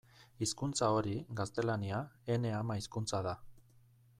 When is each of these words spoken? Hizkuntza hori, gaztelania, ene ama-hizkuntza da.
Hizkuntza 0.43 0.87
hori, 0.95 1.13
gaztelania, 1.41 1.99
ene 2.37 2.55
ama-hizkuntza 2.61 3.21
da. 3.29 3.39